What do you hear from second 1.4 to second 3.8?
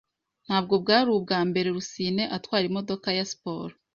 mbere Rusine atwara imodoka ya siporo.